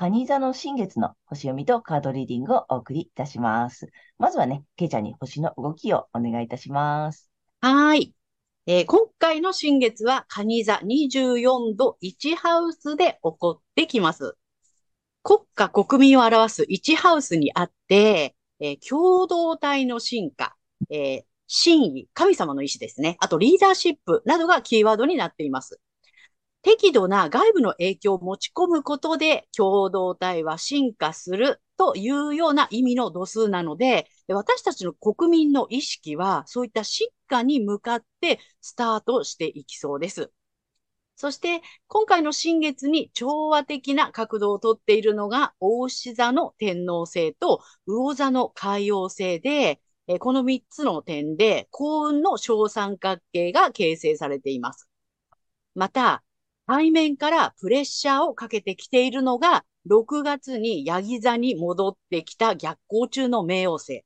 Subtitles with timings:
[0.00, 3.88] 蟹座の新月の星読みとカードリーディングをお送りいたします。
[4.16, 7.28] まずはね、ケイちゃんに星の動きをお願いいたします。
[7.60, 8.14] はい。
[8.66, 14.36] えー、今回の新月は、蟹座24度1ハウスで起こってきます。
[15.24, 20.54] 国家国民を表す1ハウスにあって、えー、共同体の進化、
[20.90, 23.16] えー、真意、神様の意志ですね。
[23.18, 25.80] あとリーダーシップなどがキーワードになっています。
[26.62, 40.32] 適度な外部の影響を持ち込むことで共同体は進化するというような意味の度数なので、私たちの国民の意識はそういった進化に向かってスタートしていきそうです。
[41.14, 49.80] そして、今回の新月に調和的な角度をとっているのが、大牛座の天皇星と魚座の海王星で、
[50.20, 54.88] この3つの点で幸運の小三角形が形成されています。
[55.74, 56.22] また、
[56.68, 64.04] 背面からプレッシャーをかけてきているのが、6月にヤギ座に戻ってきた逆行中の冥王星。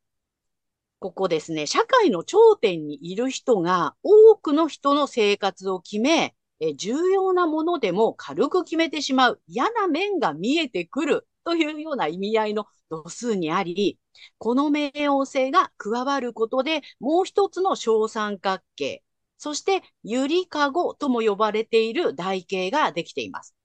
[1.01, 13.99] ここですね、社会の頂点にいる人が多くの人の生活を決め、え重要なものでも軽く決めてしまう嫌な面が見えてくるというような意味合いの度数にあり、
[14.39, 19.03] この冥王星が加わることで、もう一つの小三角形、
[19.43, 23.57] そしてゆりかごとも呼ばれている台形ができています。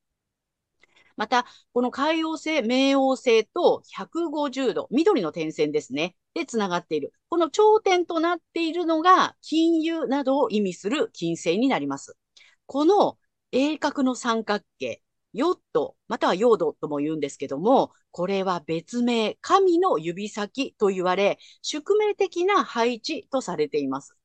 [1.15, 6.15] また、この海王星、冥王星と150度、緑の点線ですね。
[6.33, 7.13] で、つながっている。
[7.29, 12.17] この頂点となっているのが、金融などを意味する金星になります。
[12.65, 13.19] この
[13.51, 24.16] 鋭角の三角形、ヨット、またはヨードとも言うんですけども、これは別名、神の指先と言われ、宿命的な配置とされています。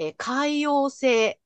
[0.00, 1.38] え海洋性、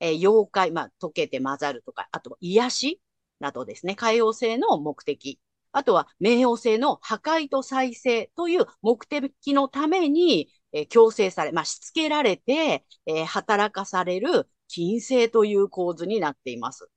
[0.00, 3.00] え妖怪、まあ、溶けて混ざるとか、あと癒し
[3.40, 5.40] などですね、海洋性の目的。
[5.72, 16.88] あとは、冥王星の破壊と再生という目的のために、えー、強制され、まあ、しつけられて、えー、働かされる金星という構図になっています。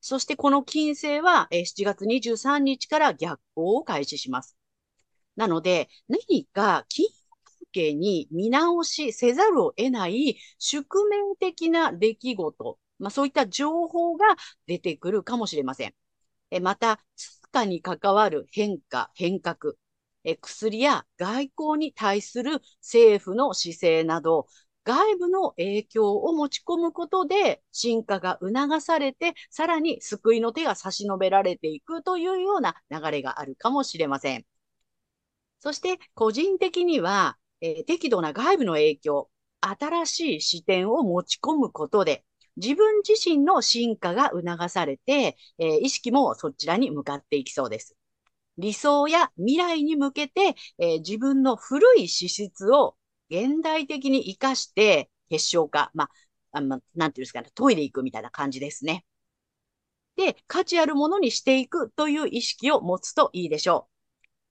[0.00, 4.56] そしてこの金星は7月23日から逆行を開始します。
[5.36, 7.06] なので、何か金
[7.72, 14.26] 関係に見直しせざるを得ない宿命的な出来事、まあ、そういった情報が
[14.66, 15.94] 出てくるかもしれません。
[16.50, 19.74] えまた、通貨に関わる変化、変革、
[20.24, 24.46] え薬や外交に対する政府の姿勢など、
[24.84, 34.44] 外部の影響を持ち込むことで進化が促されて、さらに救いの手が差し伸べられていくというような流れがあるかもしれません。
[35.60, 39.30] そして個人的には、え、適度な外部の影響、
[39.60, 42.24] 新しい視点を持ち込むことで、
[42.56, 47.96] 自分自身の進化が促されて、えー、意識もそちらに向かっていきそうです。
[48.58, 52.96] 理想や未来に向けて、えー、自分の古い資質を
[53.30, 56.10] 現代的に活かして結晶化、まあ、
[56.58, 59.06] あなんていうんですかね、トイレ行くみたいな感じですね。
[60.16, 63.91] で、価値あるものにしていくという意識を持つといいでしょう。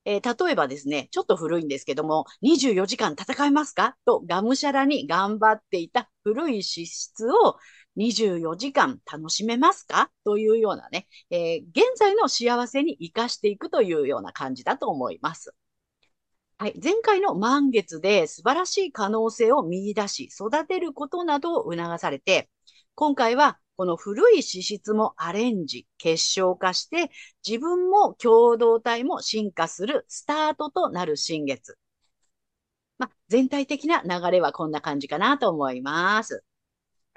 [0.06, 3.96] えー、例えばですね、ちょっと古いんですけども、24時間戦えますか？
[4.06, 7.58] とがむしゃらに頑張っていた古い資質を
[7.98, 10.10] 24時間楽しめますか？
[10.24, 15.54] というようなね、えー、現在の幸せに活かしていくというような感じだと思います。
[16.58, 22.50] はい、前回の満月で素晴らしい可能性を見出し、育てることなどを促されて、
[22.94, 27.10] 今回はこの古い資質もアレンジ、結晶化して、
[27.44, 31.80] 自分も共同体も進化するスタートとなる新月。
[33.00, 36.44] まあ、全体的な流れはこんな感じかなと思います。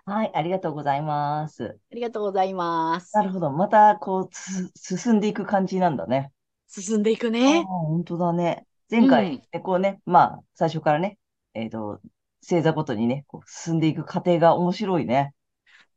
[0.06, 1.76] はい、ありがとうございます。
[1.92, 3.14] ありがとうございます。
[3.14, 3.50] なるほど。
[3.50, 4.34] また、こう、
[4.74, 6.32] 進んでいく感じなんだね。
[6.66, 7.62] 進んでいくね。
[7.64, 8.66] 本当だね。
[8.90, 11.18] 前回、うんえこうね、まあ、最初からね、
[11.52, 12.00] えっと、
[12.40, 15.34] 星座ごとにね、こう進んでいく過程が面白いね。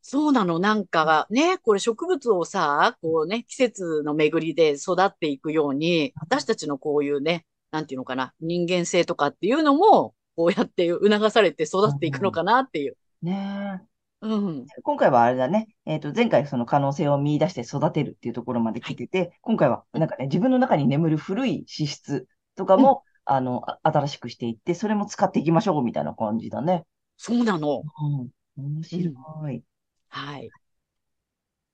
[0.02, 0.58] そうなの。
[0.58, 12.96] なんかね、これ植物をさ、こうね、季節の巡りで育っていくように、私たちのこういうね、なんていうのかな、人間性とかっていうのも、こうやって促されて育っていくのかなっていう。
[13.22, 13.82] ね
[14.20, 14.66] うん。
[14.76, 26.84] え今回はあれだね、えっと、前回その可能性を見出して育てるっていうところまで来てて、今回はなんかね、自分の中に眠る古い資質とかも、あの、あ新しくしていって、それも使っていきましょうみたいな感じだね。
[27.16, 27.82] そうなの。
[27.82, 28.28] うん。
[28.56, 29.12] 面白
[29.50, 29.62] い。
[30.08, 30.50] はい。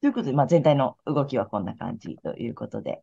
[0.01, 3.03] ということで、まあ、全体の動きはこんな感じということで。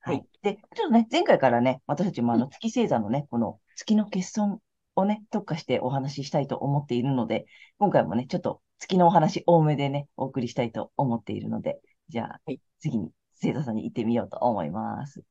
[0.00, 0.22] ははいい。
[0.42, 4.60] で、ちょっとね、前回からね、私たちもあうの月星座のね、この月の欠損
[4.94, 7.46] をね、特化してお話ししたいと思っているので、
[7.78, 13.10] 今回もね、ちょっと月のお話多めでね、お送りしたいと思っているので、じゃあはい、次に
[13.42, 15.24] 星座さんに行ってみようと思います。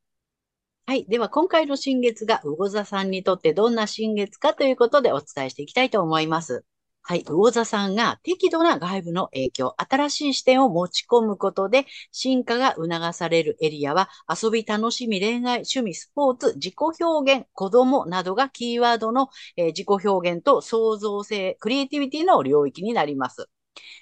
[0.86, 1.04] はい。
[1.06, 6.64] では、今回の新月が魚座さんにとってどんな新月かということでお伝えしていきたいと思います。
[7.08, 7.22] はい。
[7.24, 23.48] 魚座さんが適度な外部の影響、新しい視点を持ち込むことで進化が促されるエリアは遊び、楽しみ、恋愛、趣味、スポーツ、自己表現、子供などがキーワードの、えー自己表現と創造性、クリエイティビティの領域になります。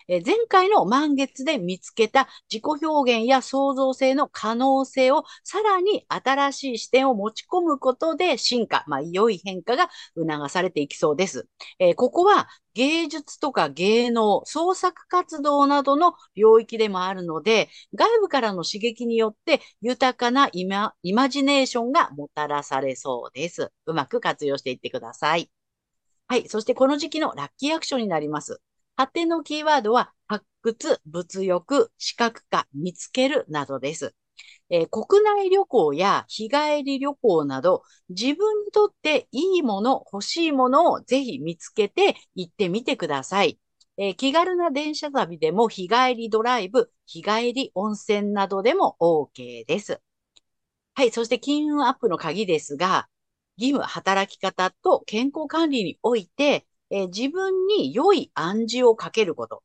[0.08, 11.48] え前回の満月で見つけた自己表現や創造性の可能性をさらに新しい視点を持ち込むことで進化、まあ、良い変化が促されていきそうです。
[11.78, 23.70] えーここは芸術とか芸能、創作活動などの領域でもあるので、外部からの刺激によって豊かなイマイマジネーションがもたらされそうです。
[23.86, 25.50] うまく活用していってください。
[26.28, 26.48] はい。
[26.48, 28.60] そしてこの時期のラッキーアクションになります。
[28.96, 34.14] 発展のキーワードは発掘、物欲、視覚化、見つけるなどです。
[34.70, 43.58] えー国内旅行や日帰り旅行など、自分にとっていいもの、欲しいものをぜひ見つけて行ってみてください。
[43.98, 50.00] えー気軽な電車旅でも日帰りドライブ、日帰り温泉などでも OK です。
[50.94, 51.10] はい。
[51.10, 53.08] そして金運アップの鍵ですが、
[53.56, 59.62] 義務、働き方と健康管理において、えー自分に良い暗示をかけること。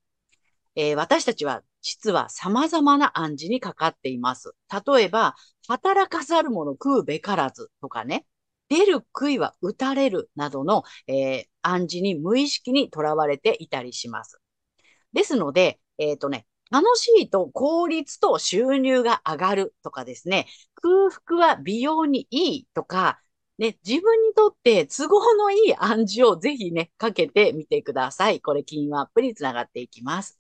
[0.76, 4.54] えー私たちは実は様々な暗示にかかっています。
[4.88, 5.36] 例えば、
[5.68, 8.26] 働かざる者食うべからずとかね、
[8.68, 14.40] 出る杭は打たれるなどの、えー暗示に無意識にとらわれていたりします。
[15.14, 23.20] ですので、えっ、とね、楽しいと効率と収入が上がるとかですね、空腹は美容にいいとか、
[23.60, 28.42] ね、自分にとって都合のいい暗示をぜひね、かけてみてください。
[28.42, 30.40] これ、金運アップにつながっていきます。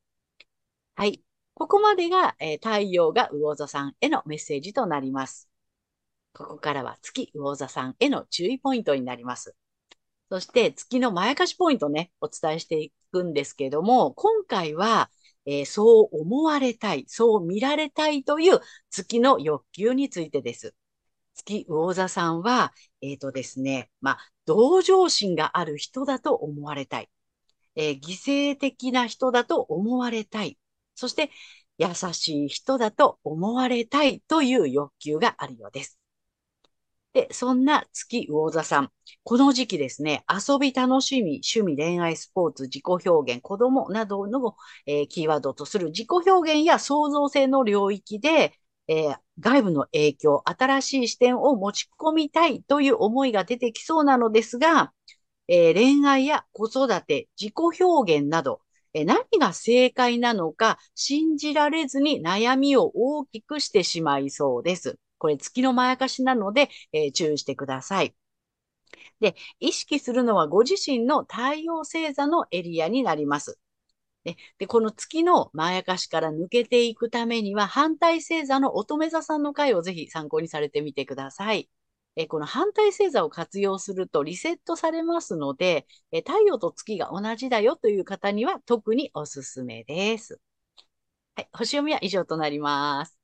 [0.95, 1.23] はい。
[1.55, 5.49] ここまでが、えー太陽が魚座さんへのメッセージとなります。
[6.33, 9.55] ここからは月魚座さんへの注意ポイントになります。
[10.29, 15.11] そして月のまやかしポイントね、お伝えしていくんですけども、今回は、
[15.45, 18.61] えーそう思われたい、そう見られたいという
[18.91, 20.75] 月の欲求についてです。
[21.45, 27.09] 月魚座さんは、えっ、とですね、まあ、同情心がある人だと思われたい。
[27.75, 30.57] えー犠牲的な人だと思われたい。
[30.95, 31.31] そして、
[31.77, 35.97] 優しい人だと思われたいという欲求があるようです。
[37.13, 38.91] で、そんな月魚座さん。
[39.23, 44.55] この時期ですね、遊び、楽しみ、趣味、恋愛、スポーツ、自己表現、子供などの、
[44.85, 48.53] えーキーワードとする自己表現や創造性の領域で、
[48.89, 54.91] えー外部の影響、新しい視点を持ち込みたいという思いが出てきそうなのですが、
[55.47, 58.61] えー恋愛や子育て、自己表現など、
[58.93, 64.97] えー何が正解なのか信じられずに悩みを大きくしてしまいそうです。
[65.19, 68.15] これ月のまやかしなので、え注意してください。
[69.19, 73.59] で、意識するのはご自身の太陽星座のエリアになります。
[74.31, 81.69] ねで、この月のまやかしから抜けていくためには、反対星座の乙女座さんの回をぜひ参考にされてみてください。
[82.15, 90.39] えこの反対星座を活用するとリセットされますので、え太陽と月が同じだよという方には特におすすめです。
[91.35, 93.17] はい、星読みは以上となります。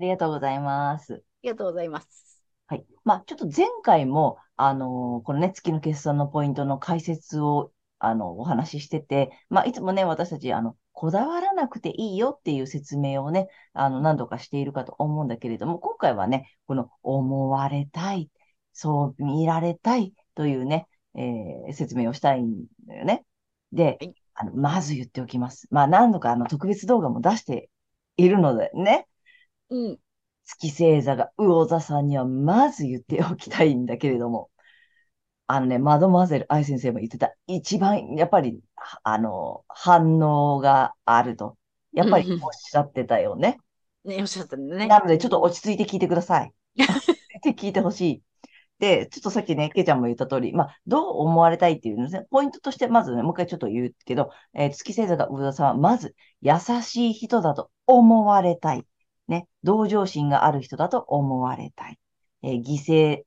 [0.00, 1.14] ありがとうございます。
[1.14, 2.42] ありがとうございます。
[2.66, 2.86] はい。
[3.04, 18.30] まあ、ちょっと前回も、あのーこのね、月の決算のポイントの解説を、あの、お話ししてて、まあ、いつもね、私たち、あの、こだわらなくていいよっていう説明をね、あの、何度かしているかと思うんだけれども、今回はね、この、思われたい、
[18.72, 23.24] そう見られたいというね、えー説明をしたいんだよね。
[23.72, 25.66] ではい、あの、まず言っておきます。
[25.70, 27.70] まあ、何度か、あの、特別動画も出して
[28.16, 29.06] いるのでね、
[29.70, 29.98] うん。
[30.44, 34.50] 月星座が魚座さんにはまず言っておきたいんだけれども、
[35.50, 38.60] あのね、マドマゼル愛先生も言ってた、一番、やっぱり、
[39.02, 41.56] あの、反応があると。
[41.92, 43.58] やっぱりおっしゃってたよね。
[44.04, 44.86] ね、おっしゃったね。
[44.86, 46.52] なので、ちょっと落ち着いて聞いてください。
[46.78, 48.22] 落ち着いて聞いてほしい。
[48.78, 58.86] で、ちょっとさっきね、ケイちゃんも言った通り、まあ、どう思われたいっていうのですね、ポイントとして、まずね、もう一回ちょっと言うけど、えー、月星座が魚座さんは、まず、優しい人だと思われたい。
[59.26, 61.98] ね、同情心がある人だと思われたい。
[62.42, 63.22] えー、犠牲、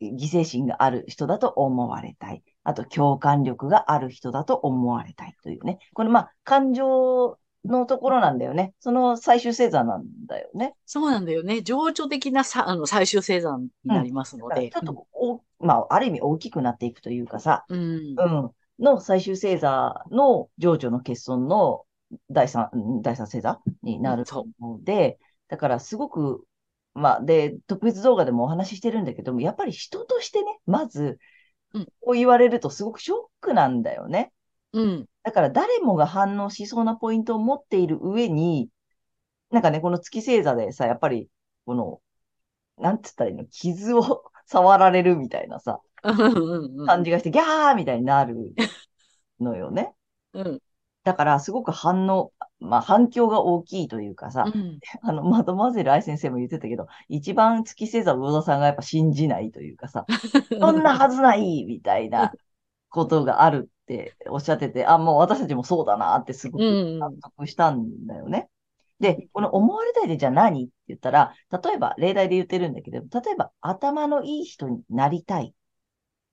[0.00, 2.42] 犠牲心がある人だと思われたい。
[2.64, 5.78] あと、共感力がある人だと思われたいというね。
[5.94, 8.74] これ、まあ、感情のところなんだよね。
[8.80, 10.74] その最終星座なんだよね。
[10.84, 11.62] そうなんだよね。
[11.62, 14.64] 情緒的なさ、あの、最終星座になりますので。
[14.64, 17.80] うん、ちょっとお、まあ、ある意味大きくなっていくというかさ、うん。
[17.80, 18.50] うん。
[18.78, 21.84] の最終星座の情緒の欠損の
[22.30, 22.70] 第三、
[23.02, 24.24] 第三星座になる
[24.60, 26.44] ので、だからすごく、
[26.96, 31.18] まあ、で、特別動画でもお話ししてるんだけども、やっぱり人としてね、まず、
[32.00, 34.32] こう言われるとすごくショックなんだよね。
[34.72, 35.06] うん。
[35.22, 38.70] だから誰もが反応しそうなポイントを持っている上に、
[39.50, 41.28] なんかね、この月星座でさ、やっぱり、
[41.66, 42.00] この、
[42.78, 45.80] なんつったらいいの、傷を 触られるみたいなさ、
[46.86, 48.54] 感じがして、ギャーみたいになる
[49.40, 49.94] のよね。
[50.32, 50.62] うん。
[51.04, 60.06] だから、すごく反応、まあ、反響が大きいというかさ、うん、 あの、マドマゼル愛先生も言ってたけど、一番月星座魚座さんがやっぱ信じないというかさ、
[60.58, 62.32] そんなはずないみたいな
[62.88, 68.48] ことがあるっておっしゃってて、あ、もう私たちもそうだなってすごく納得したんだよね。
[69.00, 75.54] うん、で、この思われたいでじゃあ何って言ったら、例えば例題で言ってるんだけど、例えば頭のいい人になりたい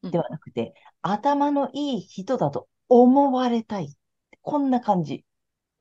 [0.03, 3.93] ではなくて、うん、頭のいい人だと思われたい。
[4.41, 5.25] こんな感じ。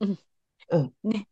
[0.01, 0.19] うん。
[0.73, 0.93] うん。
[1.05, 1.29] ね。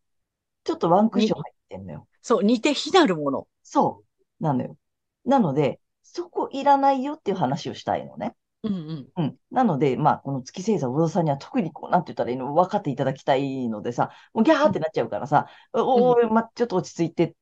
[0.64, 2.08] ちょっとワンクッション入ってんのよ。
[2.22, 3.48] そう、似て非なるもの。
[3.62, 4.04] そ
[4.40, 4.44] う。
[4.44, 4.76] なのよ。
[5.24, 8.34] なので、そこいらないよっていう話をしたいのね。
[8.62, 9.08] うんうん。
[9.16, 9.36] うん。
[9.50, 17.34] なので、まあ、この月星座、魚座さんには特にこう、なんて言ったらいいの、分かっていただきたいのでさ、もうギャーってなっちゃうからさ、うん、おー、ま、ちょっと落ち着いてっ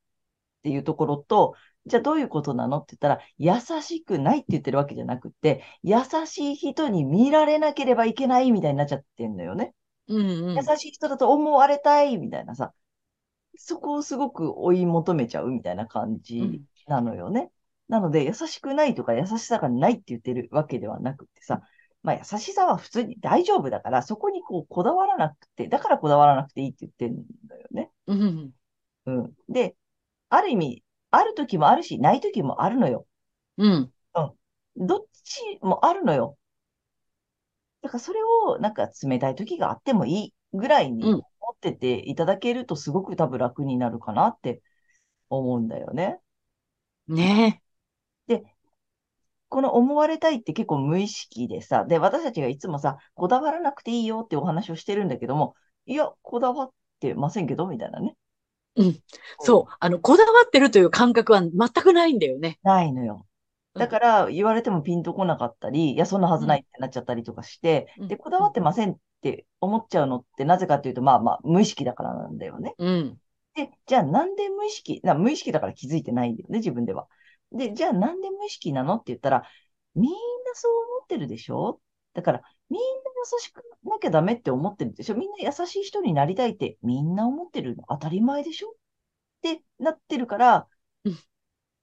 [0.63, 9.73] ていうところと、じゃあどういうことなのって言ったら、優しくないって言ってるわけじゃなくて、優しい人に見られなければいけないみたいになっちゃってんのよね。
[10.09, 12.73] うんうん、優しい人だと思われたいみたいなさ、
[13.55, 17.41] そこをすごく追い求めちゃうみたいな感じなのよね。
[17.41, 17.49] うん
[17.89, 21.63] なので、優しくないとか優しさがないって言ってるわけではなくてさ、
[22.03, 27.89] まあ優しさは普通に大丈夫だから、そこにこうこだわらなくて、だからこだわらなくていいって言ってるんだよね。
[28.05, 28.51] うん。
[29.07, 29.33] うん。
[29.49, 29.75] で、
[30.29, 33.07] ある意味、ある時もあるし、ない時もあるのよ。
[33.57, 33.91] うん。
[34.13, 34.87] うん。
[34.87, 36.37] どっちもあるのよ。
[37.81, 41.21] だからそれをなんか冷たい時があってもいいぐらいに思
[41.55, 44.61] ってていただけるとすごく多分楽になるかなって
[45.29, 46.19] 思うんだよね。
[47.07, 47.61] ね
[48.27, 48.43] で、
[49.49, 55.55] この思われたいって結構無意識でさ、で、私たちがいつもさ、こだわらなくていいよってお話をしてるんだけども、
[55.85, 58.15] いや、こだわってませんけど、みたいなね。
[58.75, 58.99] うん。
[59.39, 59.73] そう。
[59.79, 61.51] あの、こだわってるという感覚は全
[61.83, 62.59] くないんだよね。
[62.63, 63.25] ないのよ。
[63.79, 72.75] だから言われてもピンとこなかったり、いや、そんなはずないってなっちゃったりとかして、うん、で、こだわってませんって思っちゃうのってなぜかっていうと、まあまあ、無意識だからなんだよね。
[72.77, 73.17] うん。
[73.55, 77.07] で、じゃあなんで無意識、な無意識だから気づいてないんだよね、自分では。
[77.51, 79.43] で、じゃあなんで無意識なのって言ったら、
[79.95, 80.17] みんな
[80.53, 81.79] そう思ってるでしょ？
[82.13, 85.15] だから、みんな優しくなきゃダメって思ってるでしょ？
[85.15, 88.69] みんな優しい人になりたいってみんな思ってるの当たり前でしょ？
[88.69, 88.71] っ
[89.41, 90.67] てなってるから、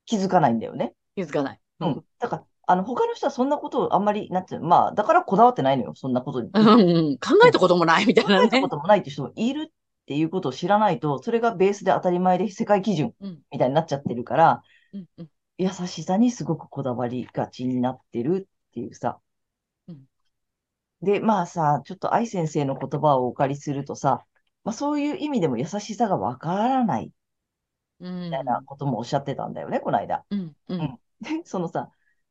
[0.04, 0.94] 気づかないんだよね。
[1.16, 1.60] 気づかない。
[1.80, 2.04] うん。
[2.18, 6.50] だから、あの、他の人はそんなことをあんまり、なんてまあ、だからこだわってないのよ、そんなことに。
[6.52, 8.48] うんうん、考えたこともないみたいなね。
[8.50, 9.72] 考えたこともないって人もいるっ
[10.06, 13.14] ていうことを知らないと、それがベースで当たり前で世界基準
[13.50, 19.20] みたいになっちゃってるから、うんうん、優しさにすごくこだわりがちになってるっていうさ。
[19.88, 20.04] うん、
[21.02, 24.24] で、まあさ、ちょっと愛先生の言葉をお借りするとさ、
[24.64, 27.12] まあそういう意味でも優しさがわからない
[28.00, 30.24] みたいなこともおっしゃってたんだよね、この間。
[30.30, 30.56] うん。
[30.68, 30.98] うん。
[31.20, 31.90] で、 そのさ、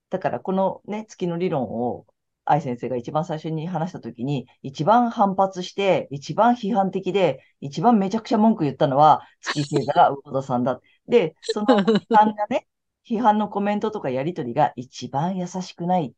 [0.09, 2.05] だからこのね、月の理論を
[2.45, 10.79] 愛先生が一番最初に話したときに、一番反発して、一番批判的で、一番めちゃくちゃ文句言ったのは、月星座が魚田さんだ。
[11.07, 12.67] で、その批判がね、
[13.07, 16.15] 批判のコメントとかやりとりが一番優しくない、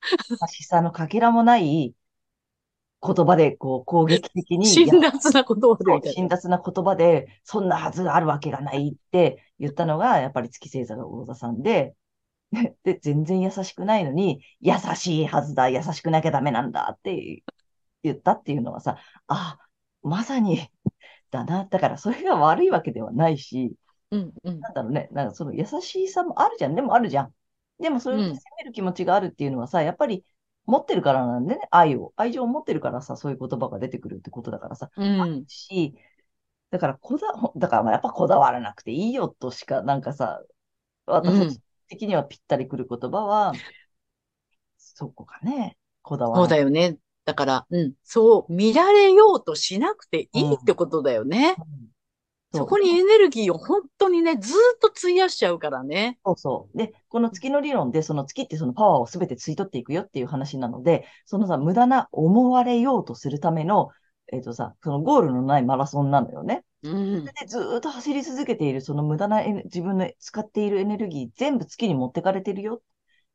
[0.30, 1.94] 優しさのかけらもない
[3.02, 4.66] 言葉でこう攻撃的に。
[4.66, 6.12] 辛辣な言葉で。
[6.12, 11.94] 辛辣な言葉で、そんなはずあるわけがないって言ったのが、やっぱり月星座の大座さんで、
[12.84, 17.42] で、全然優しくないのに、優しいはずだ、優しくなきゃダメなんだって
[18.02, 19.58] 言ったっていうのはさ、あ、
[20.02, 20.68] まさに
[21.30, 21.66] だな。
[21.66, 23.74] だからそれが悪いわけではないし、
[24.10, 26.74] うん、うん、なんだろうね、なんかその優しさもあるじゃん。
[26.74, 27.34] でもあるじゃん。
[27.80, 30.24] でもそれを責うんめる気持ちがあるっていうのはさ、やっぱり
[30.66, 32.12] 持ってるからなんでね、愛を。
[32.16, 34.90] 愛情を持ってるからさ、そういう言葉が出てくるってことだからさ。
[34.96, 35.94] うん、し、
[36.70, 40.42] だからこだ、ほだからまあやっぱこだわらなくていいよとしか、なんかさ、
[41.06, 43.52] 私的にはぴったりくる言葉は、
[44.76, 45.76] そこかね。
[46.02, 46.58] こだわそうらない。
[46.58, 46.98] だよね。
[47.24, 51.56] だから、うん、そう、見られようとしなくていいってことだよね。
[51.58, 51.95] うん
[52.56, 56.18] そこにエネルギーを本当にね、ずーっと費やしちゃうからね。
[56.24, 56.78] そうそう。
[56.78, 63.90] で、この月の理論で、その月ってそのパワーをすべて吸い取っていくよっていう話なので、そのさ、無駄な思われようとするための、
[64.32, 66.64] えっ、とさ、そのゴールのないマラソンなのよね。
[66.82, 67.24] うん。
[67.24, 72.82] で、ずーっと走り続けている、その無駄な自分の使っているエネルギー、全部月に持ってかれてるよ。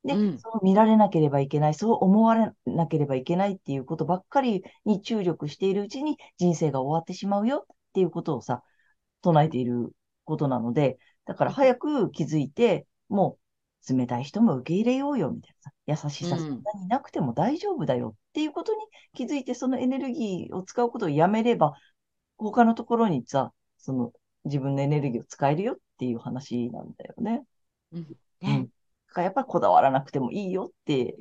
[0.03, 8.63] で、うんそう見られなければいけない、そう思われなければいけないっていうことばっかりに注力しているうちに人生が終わってしまうよっていうことをさ、
[9.21, 9.91] 唱えている
[10.25, 13.37] ことなので、だから早く気づいて、も
[13.89, 15.55] う冷たい人も受け入れようよみたい
[15.87, 18.79] なさ、優しさうんそんなになくても大丈夫だよっていうことに
[19.13, 21.73] 気づいて、そのエネルギーを使うことをやめれば、
[22.37, 24.13] 他のところにさ、その
[24.45, 27.43] 自分のエネルギーを使えるよっていう話なんだよね。
[27.91, 28.07] うん。
[28.45, 28.69] うんね。
[29.07, 31.15] だからやっぱりこだわらなくてもいいよって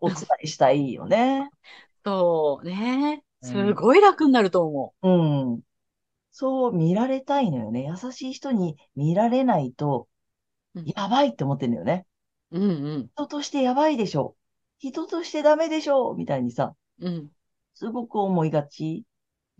[0.00, 1.50] お伝えしたいよね。
[2.04, 3.22] そうね。
[3.42, 5.08] うんすごい楽になると思う
[5.56, 5.60] ん。
[6.36, 7.86] そう見られたいのよね。
[7.88, 10.08] 優しい人に見られないと
[10.74, 12.06] うん、やばいって思ってんのよね。
[12.50, 12.58] う。
[12.58, 14.34] うん人としてやばいでしょ。
[14.80, 16.12] 人としてダメでしょ。
[16.14, 17.14] みたいにさ、うん。
[17.14, 17.30] うん。
[17.74, 19.04] すごく思いがち。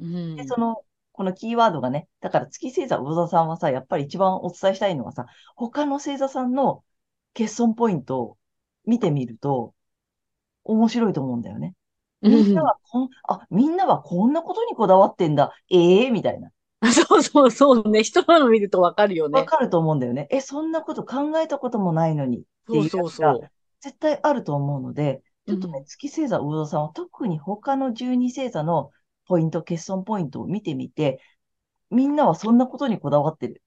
[0.00, 0.36] うん。
[0.36, 6.82] で、その、このキーワードがね、だから月星座魚座さんはさ、やっぱり一番お伝えしたいのはさ、他の星座さんの
[7.34, 8.38] 欠損ポイントを
[8.84, 9.74] 見てみると、
[10.64, 11.74] 面白いと思うんだよね。
[12.26, 15.52] みんなはこん、あ、みんなはこんなことにこだわってんだ。
[15.70, 16.50] ええみたいな。
[16.92, 18.02] そうそうそうね。
[18.02, 19.40] 人の見るとわかるよね。
[19.40, 20.26] わかると思うんだよね。
[20.30, 23.50] え、そんなこと考えたこともないのにってそいうそうそう。
[23.80, 28.90] 絶対あると思うので、ちょっとね、うん月星座魚座さんは特に他の12星座の
[29.26, 31.20] ポイント、欠損ポイントを見てみて、
[31.90, 33.62] みんなはそんなことにこだわってる。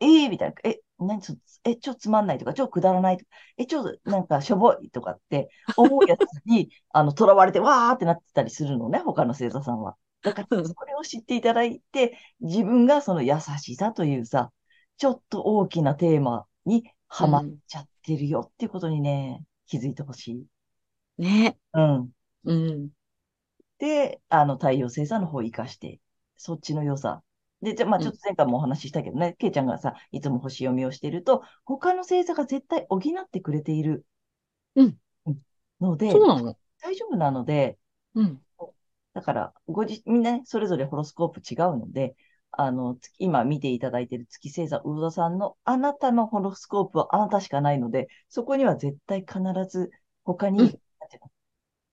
[0.00, 0.54] ええみたいな。
[0.64, 9.96] え、何そ、え、ちょ、つまんないとか、ちょ、くだらないとか、え、ちょ、なんか、しょぼいとかって思うやつに、 あの、囚われて、わーってなってたりするのね、他の星座さんは。
[10.24, 14.52] だから、うんそれを知っていただいて、自分がその優しさというさ、
[14.96, 20.46] ちょっと大きなテーマにはまっちゃってるよっていうことにね、気づいてほしい。
[21.18, 21.58] ね。
[21.74, 22.12] うん。
[22.44, 22.90] うん。
[23.78, 26.00] で、あの、太陽星座の方を活かして、
[26.36, 27.22] そっちの良さ。
[27.62, 34.06] で、じゃあ、まあ、ちょっと前回もお話ししたけどね、ケイちゃんがさ、いつも星読みをしていると、他の星座が絶対補ってくれている。
[34.76, 35.42] うんうん。
[35.80, 36.56] ので、そうなの。
[36.80, 37.78] 大丈夫なので、
[38.14, 38.43] うん。
[39.14, 42.16] だから、ごじ、みんなね、それぞれホロスコープ違うので、
[42.50, 49.90] あの、つ今見ていただいている月星座、魚座さんのあなたのホロスコープはあなたしかないので、そこには絶対必ず
[50.24, 50.80] 他に、うん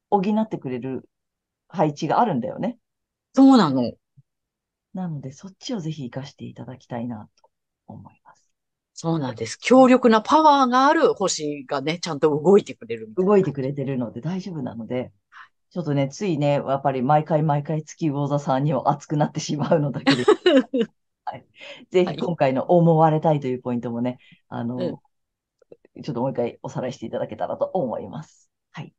[0.09, 1.09] 補ってくれる
[1.69, 2.77] 配置があるんだよね。
[3.33, 3.93] そうなの。
[4.93, 7.49] なので、そっちをぜひ活かしていただきたいなと
[7.87, 8.51] 思います。
[8.93, 9.57] そうなんです。
[9.57, 15.11] 強力なパワーがある星がね、ちゃんと動いてくれる動いてくれてるので大丈夫なので、
[15.71, 20.23] ちょっとね、ついね、やっぱり毎回毎回月魚座さんには熱くなってしまうのだけで、
[21.25, 21.45] はい、
[21.89, 24.97] ぜはいひ今回の思われたいというポイントもね、あの、うん
[26.03, 28.49] ちょっともう一回おさらいしていただけたらと思います。
[28.71, 28.93] はい。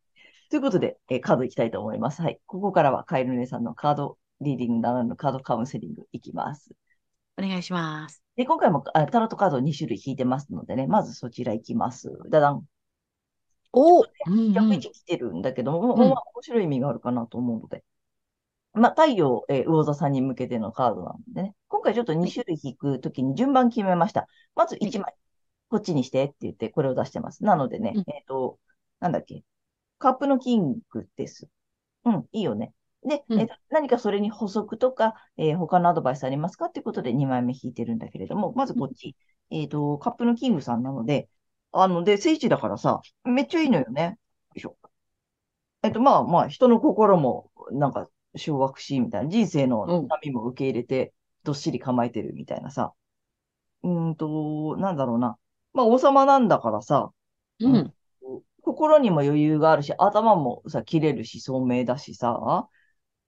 [0.51, 2.21] ということで、えーカードいきたいと思います。
[2.21, 2.39] はい。
[2.47, 6.71] ここからはカエル姉さんのカードリーディングならぬカードカウンセリングいきます。
[7.39, 8.23] お願いします。
[8.37, 12.11] で、今回もあタロットカード2種類引いてますのでね、まずそちらいきます。
[12.29, 12.67] ダダン。
[13.73, 17.85] おうんうん逆位置来てるんだけども、うんまあ面白い意味があるかなと思うので。
[18.75, 21.55] まあ、太陽、えー魚座さんに向けてのカードなんでね。
[21.69, 24.29] 今回ちょっと2種類引くときに順番決めました。
[24.55, 25.15] まず1枚、
[25.69, 27.45] こっちにしてって言って、これを出してます。
[27.45, 28.59] なのでね、うんえっと、
[29.01, 29.45] なんだっけ。
[29.99, 31.49] カップのキングです。
[32.05, 32.73] うん、いいよね。
[33.05, 39.17] で、うんえっと何かそれに補足とか、えー他のアドバイスありますかっていうことで2枚目引いてるんだけれども、まずこっち。
[39.51, 41.29] えっと、カップのキングさんなので、
[41.73, 44.03] あの、で、聖地だからさ、めっちゃいいのよね。
[44.03, 44.77] よいしょ。
[45.83, 49.31] えっと、まあまあ、人の心も、なんか、掌握し、みたいな。
[49.31, 51.13] 人生のうん波も受け入れて、
[51.45, 52.93] どっしり構えてるみたいなさ。
[53.83, 55.37] うーんと、なんだろうな。
[55.73, 57.11] まあ、王様なんだからさ、
[57.61, 57.93] うん。
[58.63, 62.69] 心にも余裕があるし、頭もさ、切れるし、聡明だしさ、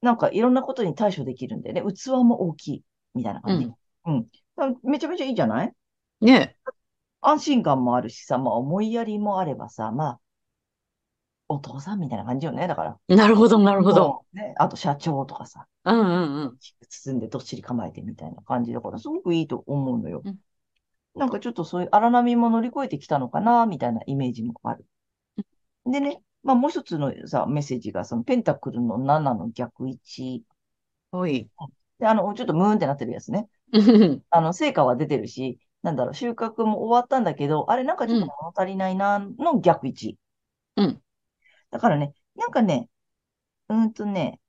[0.01, 1.83] なんかいろんなことに対処できるんだよね。
[1.95, 3.65] 器も大きい、みたいな感じ。
[3.65, 4.15] うん。
[4.15, 5.73] うんめちゃめちゃいいじゃない？
[6.21, 6.57] ね
[7.27, 10.21] 安心感もあるしさ、まあ思いやりもあればさ、まあ、
[11.49, 12.67] お父さんみたいな感じよね。
[12.67, 13.17] だから。
[13.17, 14.25] なるほど、なるほど。
[14.33, 14.55] うんね。
[14.57, 16.57] あと社長とかさ、うんうんうん。
[16.89, 20.23] 包んでどっしり構えてみたいな感じだから、すごくいいと思うのよ。
[20.25, 20.39] うん
[21.17, 24.85] なんかちょっとそういう荒波も乗り越えてきたのかな、みたいなイメージもある。
[25.87, 30.43] でね、まあもう一つのさ、メッセージが、そのペンタクルの7の逆位置。
[31.13, 31.49] ほい。
[32.01, 33.49] で、あの、ちょっとムーンってなってるやつね。
[33.73, 40.19] うんあの、成果は出てるし、なんだろう、収穫も終わったんだけど、あれなんかちょっと物足りないな、の逆位置。
[40.77, 41.03] うん。
[41.71, 42.89] だからね、なんかね、
[43.69, 44.41] うーんとね、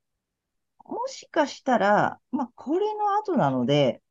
[0.85, 4.03] もしかしたら、まあ、これの後なので、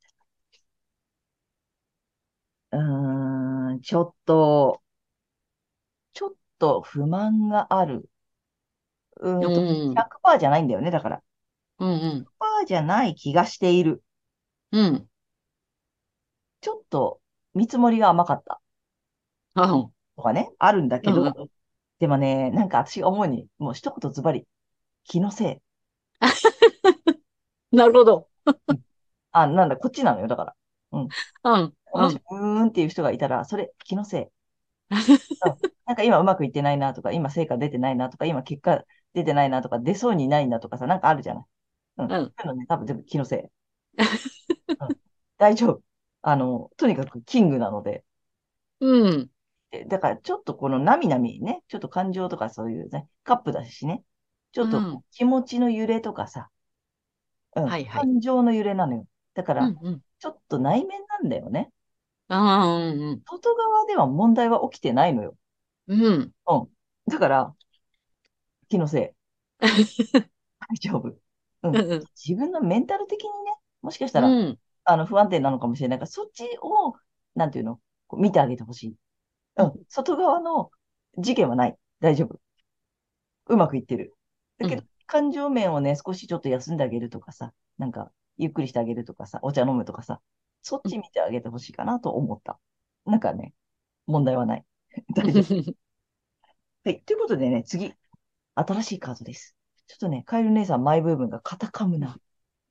[2.72, 4.82] うーん、ちょっと、
[6.14, 8.08] ちょっと不満がある。
[9.20, 9.94] うーんと、うん。
[9.94, 11.22] 100%じゃないんだよね、だから。
[11.78, 12.26] うんうん。
[12.26, 14.02] 100%じゃない気がしている。
[14.72, 15.08] うん。
[16.64, 17.20] ちょっと
[17.54, 18.60] 見積もりが甘かった
[19.54, 21.48] あとかね、あるんだけうんうど、
[22.00, 24.46] でもね、なんか私が思うに、もう一言ズバリ、
[25.04, 25.58] 気のせい。
[27.72, 28.28] なるほど。
[29.32, 30.56] あ、なんだ、こっちなのよ、だから。
[30.92, 31.14] うん。
[31.94, 34.26] もし、うーんっていう人がいたら、それ、気のせい。
[35.44, 41.44] うんなんか今うまくいってないなとか、今成果出てないなとか、今結果出てないなとか、出そうにないなとかさ、なんかあるじゃない。
[41.98, 42.06] うん。
[42.08, 43.64] うんそういうのね、多分全部気のせい。
[44.80, 44.92] うん
[45.38, 45.82] 大丈夫。
[46.26, 48.02] あの、とにかくキングなので。
[48.80, 49.30] うん。
[49.70, 54.02] でだからちょっとこのなみなみね、ちょっと感情とかそういうね、カップだしね、
[54.52, 56.48] ちょっとうん気持ちの揺れとかさ、
[57.56, 59.06] うん、はいはい感情の揺れなのよ。
[59.34, 60.02] だから、うんうん。
[60.18, 61.70] ちょっと内面なんだよね。
[62.28, 63.22] ああ、うんうん。
[63.26, 65.36] 外側では問題は起きてないのよ。
[65.88, 66.32] うん。
[67.10, 67.54] だから、
[68.68, 69.14] 気のせ
[69.60, 69.60] い。
[70.68, 71.08] 大丈夫。
[71.62, 74.58] うんうんうん自分のメンタル的にね、もしかしたら、うん。
[74.84, 76.94] あの、不安定なのかもしれないから、そっちを、
[77.34, 78.96] なんていうの、こう見てあげてほしい。
[79.56, 79.72] うん。
[79.88, 80.70] 外側の
[81.18, 81.76] 事件はない。
[82.00, 82.40] 大丈夫。
[83.46, 84.14] うまくいってる。
[84.58, 90.20] だけど、う感情面をね、少しちょっと休んであげるとかさ、なんか、ゆっくりしてあげるとかさ、お茶飲むとかさ、
[90.62, 92.58] そっち見てあげてほしいかなと思った。
[93.04, 93.52] なんかね、
[94.06, 94.64] 問題はない。
[95.14, 95.44] 大丈夫。
[96.84, 97.02] はい。
[97.02, 97.94] ということでね、次。
[98.54, 99.56] 新しいカードです。
[99.86, 102.16] ちょっとね、カエル姉さん、マイブームがカタカムな。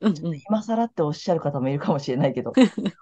[0.04, 0.42] うんうん。
[0.50, 2.54] 今更っておっしゃる方もいるかもしれないけど、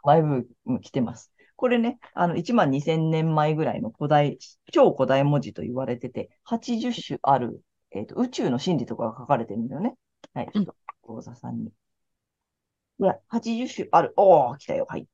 [0.04, 1.32] マイブーム来てます。
[1.56, 4.38] これね、あの、1万2000年前ぐらいの古代、
[4.72, 7.62] 超古代文字と言われてて、80種ある、
[7.92, 9.96] えっと、宇宙の真理とかが書かれてるんだよね。
[10.34, 11.68] はい、ちょっと、講座さんに。
[11.68, 14.14] いや、80種ある。
[14.16, 14.86] おー、来たよ。
[14.88, 15.08] はい。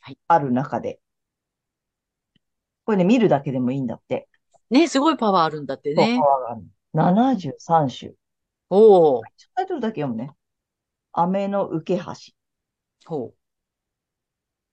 [0.00, 0.18] はい。
[0.28, 1.00] ある中で。
[2.84, 4.28] これね、見るだけでもいいんだって。
[4.70, 6.26] ね、すごいパワーあるんだってねパ。
[6.26, 6.62] ワーがある。
[6.94, 8.12] 73種。
[8.70, 9.22] おお。
[9.54, 10.32] タイトルだけ読むね。
[11.20, 12.12] 雨の受け橋。
[13.04, 13.34] ほ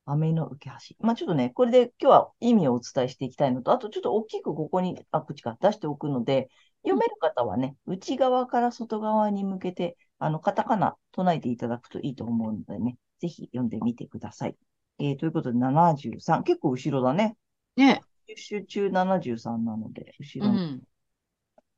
[0.05, 0.95] 雨の受け橋。
[0.99, 6.49] まあちょっとね、これで今日は意味をお伝えしていきたいのと、あとちょっと大きくここに、あ、口か出しておくので、
[6.84, 14.55] 読める方はね、内側から外側に向けて、あの、カタカナ唱えていただくといいと思うのでね、ぜひ読んでみてください。
[14.99, 17.36] えー、ということで73、結構後ろだね。
[17.75, 17.79] う。
[17.79, 18.01] ね。
[18.29, 20.58] 10種中73なので、後ろに。
[20.60, 20.84] うん。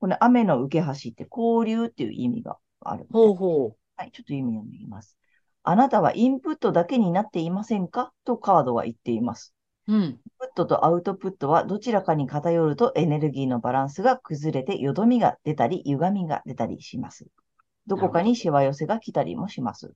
[0.02, 3.08] これ、雨の受け橋って交流っていう意味がある。
[3.10, 5.18] ほうほはい、ちょっと意味読んでいきます。
[5.64, 8.14] あなたはインプットだけになっていませんか？
[8.24, 9.54] とカードは言っています。
[9.88, 9.94] う。
[9.94, 10.04] うん。
[10.04, 17.26] インプットとアウトプットはどちらかに偏るとエネルギーのバランスが崩れてよどみが出たり歪みが出たりします。
[17.88, 19.94] どこかにしわ寄せが来たりもします。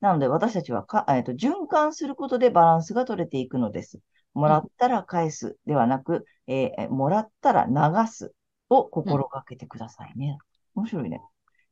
[0.00, 4.00] なので私たちはか、えっと循環することでバランスが取れていくのです。
[4.34, 7.72] もらったら返すではなく、えーもらったら流
[8.10, 8.34] す
[8.68, 10.38] を心がけてくださいね。
[10.74, 11.22] 面白いね。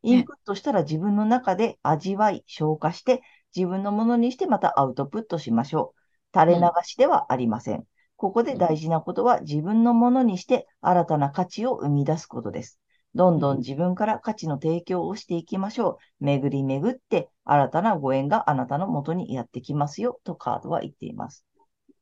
[0.03, 3.23] インプットしたら自分の中で味わい、消化して、
[3.55, 5.95] 自分のものにしてまたアウトプットしましょ
[6.35, 6.39] う。
[6.39, 7.85] 垂れ流しではありません。
[8.17, 12.79] ここで大事なことは自分のものにして新たな価値を生み出すことです。
[13.15, 16.25] どんどん自分から価値の提供をしていきましょう。
[16.25, 21.45] 巡り巡って新たなご縁があなたの元にやってきますよとカードは言っています。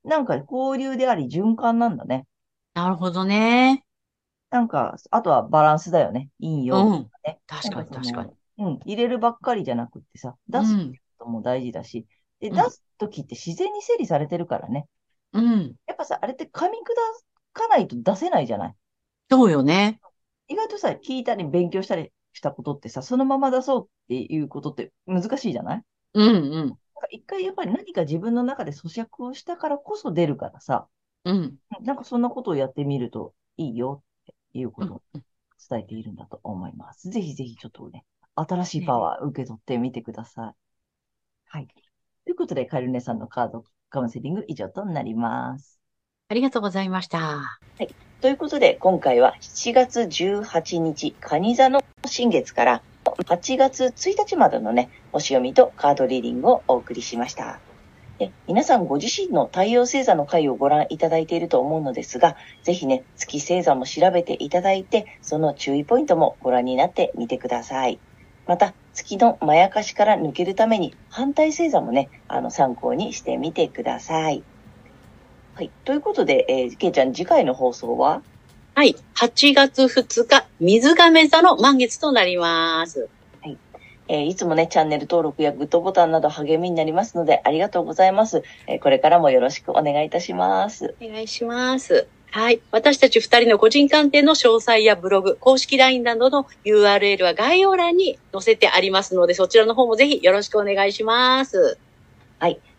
[0.05, 2.27] なんか交流であり循環なんだね。
[2.75, 3.85] なるほどね。
[4.51, 6.29] なんか、あとはバランスだよね。
[6.41, 7.11] 陰う陽ん。
[7.25, 7.41] ね。
[7.47, 8.33] 確かになんその確かに。
[8.59, 10.77] うん、入れるばっかりじゃなくってさ、出す
[11.19, 12.07] ことも大事だし、
[12.41, 14.87] で、うん出すときって自然に整理されてるからね。
[15.33, 15.75] うん。
[15.87, 16.81] やっぱさ、あれって噛み砕
[17.53, 18.75] かないと出せないじゃない？
[19.31, 20.01] そうよね。
[20.49, 25.83] 意外とさ、聞いたり勉強したりしたことってさ、そのまま出そうっていうことって難しいじゃない？
[26.15, 26.53] うんうん。
[26.55, 26.77] なんか
[27.11, 30.89] 一回やっぱり何か自分の中で咀嚼をしたからこそ出るからさ、
[31.25, 31.57] うん。
[31.83, 34.03] なんかそんなことをやってみるといいよ
[34.53, 35.23] いうことをうん
[35.69, 37.11] 伝えているんだと思います。
[37.11, 40.55] ぜひぜひちょっとね、新しいパワー受け取ってみてください。
[41.47, 41.69] はい。
[42.25, 45.79] ということで、カエルネさんのカードカウンセリング以上となります。
[46.29, 47.59] ありがとうございました。
[48.21, 57.61] ということで、今回は7月18日、蟹座の新月から8月1日までのね、星読みとカードリーディングをお送りしました。
[58.21, 67.99] で皆さんご自身の太陽星座の回をご覧いただいていると思うのですが、ぜひね、月星座も調べていただいて、その注意ポイントもご覧になってみてください。
[68.47, 74.43] また、月のまやかしから抜けるために、反対星座もね、あの、参考にしてみてください。
[75.55, 75.71] はい。
[75.87, 78.21] ということで、えー、けいちゃん、次回の放送は？
[78.75, 78.97] はい。
[79.15, 83.09] 8月2日、水亀座の満月となります。
[84.11, 88.43] えーいつもね、チャンネル登録やグッドボタンなど励みになりますので、ありがとうございます。
[88.67, 90.95] えーこれからもよろしくお願いいたします。
[91.01, 92.09] お願いします。
[92.33, 92.61] はい。
[92.71, 101.79] 私たち二人の個人鑑定の詳細やブログ、公式 LINE などの URL は概要欄に載せてありますので、そちらの方もぜひよろしくお願いします。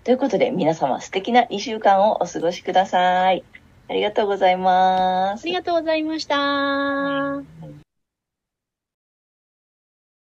[0.04, 3.44] ということで、皆様素敵な2週間をお過ごしください。
[3.88, 5.44] ありがとうございます。
[5.44, 7.44] ありがとうございました。